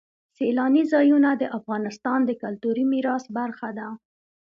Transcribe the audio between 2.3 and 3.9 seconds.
کلتوري میراث برخه ده.